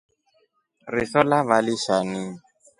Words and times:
Riso 0.93 1.21
lava 1.29 1.57
lishani. 1.65 2.21